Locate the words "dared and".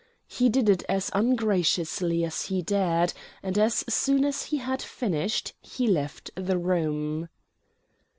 2.63-3.55